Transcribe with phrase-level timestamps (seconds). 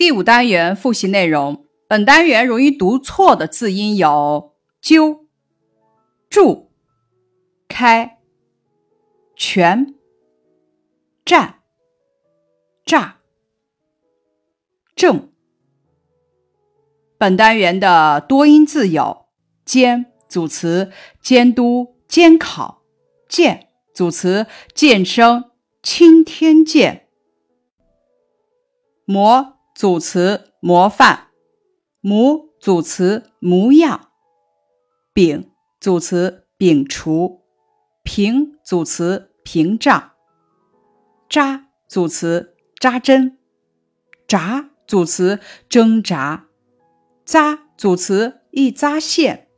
[0.00, 1.66] 第五单元复习内容。
[1.86, 5.26] 本单元容易读错的字音有：揪、
[6.30, 6.70] 住、
[7.68, 8.18] 开、
[9.36, 9.94] 全、
[11.22, 11.56] 站、
[12.86, 13.18] 炸、
[14.96, 15.30] 正。
[17.18, 19.26] 本单元的多音字有：
[19.66, 20.90] 监组词
[21.20, 22.84] 监督、监考；
[23.28, 25.44] 健组词健身、
[25.82, 27.02] 青天健；
[29.04, 31.28] 模组词模范。
[32.02, 34.08] 模组词模样，
[35.12, 37.42] 丙组词摒除，
[38.02, 40.12] 屏组词屏障，
[41.28, 43.36] 扎组词扎针，
[44.26, 46.46] 扎组词挣扎，
[47.26, 49.48] 扎组词一扎线。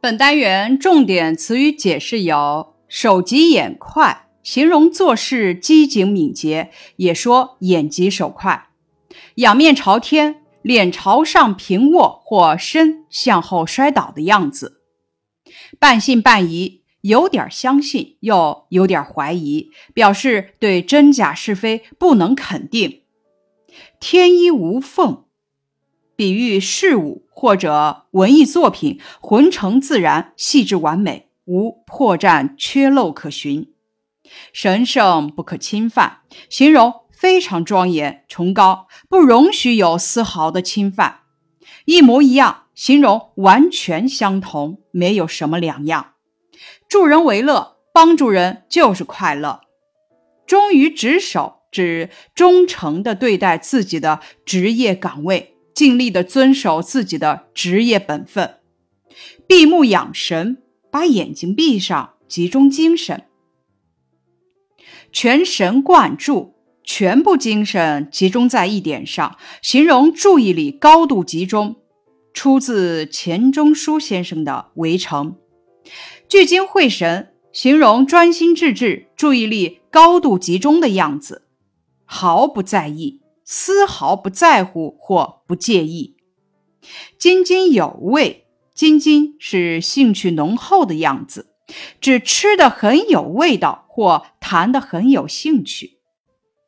[0.00, 8.68] 本单元重点词语解释有：手疾眼快，形容做事机警敏捷，也说眼疾手快；
[9.34, 10.42] 仰面朝天。
[10.64, 14.80] 脸朝上平卧或身向后摔倒的样子，
[15.78, 23.02] 半信半疑，有点相信又有点怀疑，表示对真假是非不能肯定。
[24.00, 25.24] 天衣无缝，
[26.16, 33.73] 比喻事物或者文艺作品浑成自然、细致完美，无破绽缺漏可寻。
[34.52, 37.02] 神圣不可侵犯，形容。
[37.16, 41.20] 非常庄严崇高，不容许有丝毫的侵犯。
[41.86, 46.14] 一模一样，形容完全相同，没有什么两样。
[46.86, 49.62] 助人为乐，帮助人就是快乐。
[50.46, 58.56] 忠于职守，指忠诚的对待自己的职业岗位，尽力的遵守自己的职业本分。
[59.46, 60.58] 闭目养神，
[60.90, 63.24] 把眼睛闭上，集中精神，
[65.14, 66.52] 全神贯注。
[66.86, 71.76] 全部精神集中在一点上，形容注意力高度集中，
[72.34, 75.36] 出自钱钟书先生的《围城》。
[76.28, 81.46] 聚精会神，形容专心致志、注意力高度集中的样子，
[82.04, 86.16] 毫不在意，丝毫不在乎或不介意。
[87.18, 91.53] 津津有味，津津是兴趣浓厚的样子，
[92.00, 95.98] 只吃的很有味道或谈的很有兴趣。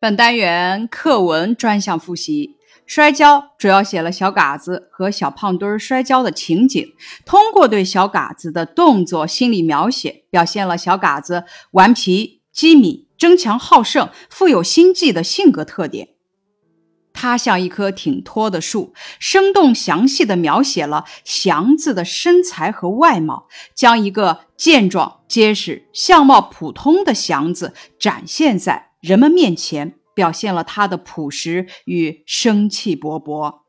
[0.01, 6.93] 本单元课文专项复习：摔跤主要写了小嘎子和小胖墩摔跤的情景，
[7.25, 16.16] 通过对小嘎子的动作心理描写，表现了小嘎子顽皮、机敏、争强好胜、富有心计的性格特点。
[17.17, 28.91] 他像一棵挺脱的树，生动详细地描写了祥子的身材和外貌，将一个健壮、结实、相貌普通的祥子展现在。
[29.01, 33.61] 人们面前表现了他的朴实与生气勃勃。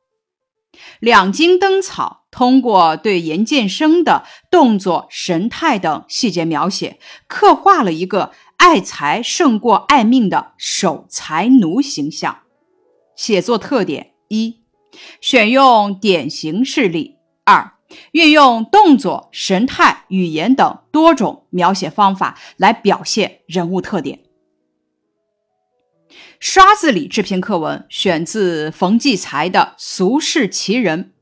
[0.99, 12.39] 两京灯草通过对严建生的动作、神态等细节描写，刻画了一个爱财胜过爱命的守财奴形象。
[13.17, 14.61] 写作特点一：
[15.19, 17.73] 选用典型事例；二、
[18.11, 24.19] 运用动作、神态、语言等多种描写方法来表现人物特点。
[26.39, 31.13] 刷子李这篇课文选自冯骥才的《俗世奇人》。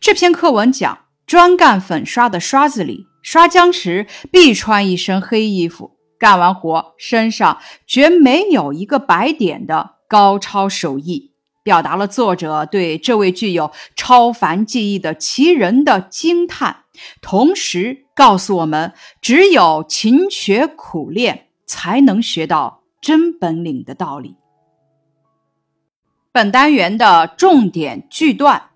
[0.00, 11.31] 这篇课文讲专干粉刷的刷子李，刷浆时必穿一身黑衣服，干完活身上绝没有一个白点的高超手艺，
[11.62, 16.84] 表达了作者对这位具有超凡技艺的奇人的惊叹，
[17.20, 24.36] 同时告诉我们，只有勤学苦练，才能学到真本领的道理。
[26.32, 28.70] 本单元的重点句段：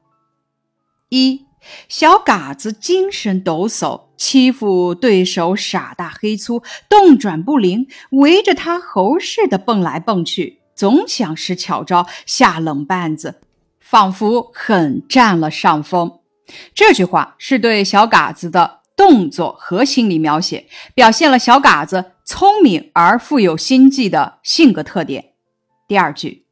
[1.08, 1.46] 一
[1.88, 13.40] 小嘎子精神抖擞，欺负对手傻大黑粗，动转不灵，围着他猴似的蹦来蹦去，总想使巧招下冷绊子，
[13.80, 16.20] 仿佛很占了上风。
[16.72, 25.32] 这句话是对小嘎子的动作和心理描写，表现了小嘎子聪明而富有心计的性格特点。
[25.88, 26.44] 第二句。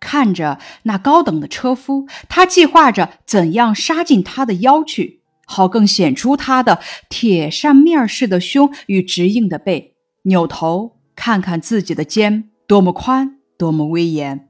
[0.00, 6.78] 看着那高等的车夫，他计划着怎样杀进他的腰去，好更显出他的
[7.08, 9.96] 铁扇面似的胸与直硬的背。
[10.22, 14.48] 扭头看看自己的肩，多么宽，多么威严。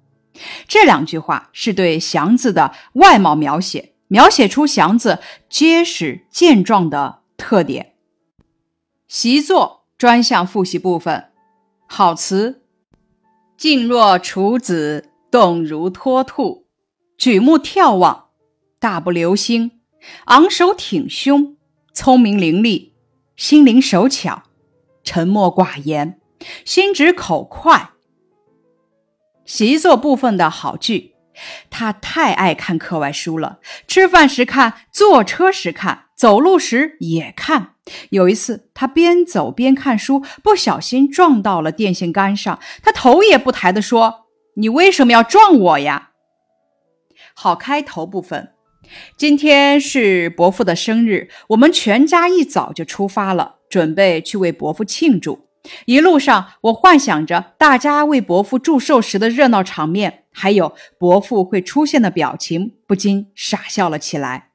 [0.68, 5.18] 这两句话是对祥子的外貌描写，描写出祥子
[5.48, 7.94] 结实健壮的特点。
[9.08, 11.30] 习作专项复习部分，
[11.88, 12.62] 好词：
[13.56, 15.06] 静若处子。
[15.30, 16.64] 动如脱兔，
[17.18, 18.28] 举目眺望，
[18.78, 19.72] 大步流星，
[20.24, 21.58] 昂首挺胸，
[21.92, 22.92] 聪明伶俐，
[23.36, 24.44] 心灵手巧，
[25.04, 26.18] 沉默寡言，
[26.64, 27.90] 心直口快。
[29.48, 31.14] 习作部分的好句。
[31.70, 37.74] 他太爱看课外书了，吃饭时看，坐车时看，走路时也看。
[38.10, 44.26] 有一次，他边走边看书，不小心撞到了电线杆上，他头也不抬地说
[44.58, 46.10] ：“你为什么要撞我呀？”
[47.32, 48.52] 好开头部分，
[49.16, 55.47] 今天是伯父的生日，我们全家一早就出发了，准备去为伯父庆祝。
[55.86, 64.50] 一路上，我幻想着大家为伯父祝寿时的热闹场面，还有伯父会出现的表情，不禁傻笑了起来。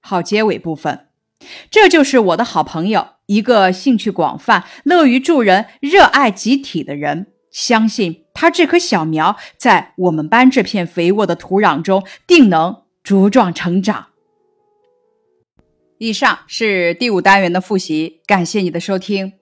[0.00, 1.08] 好，结尾部分，
[1.70, 7.28] 这就是我的好朋友，一个兴趣广泛、乐于助人、热爱集体的人。
[7.50, 14.06] 相信他这棵小苗，在我们班这片肥沃的土壤中，定能茁壮成长。
[15.98, 19.39] 以上是第五单元的复习，感谢你的收听。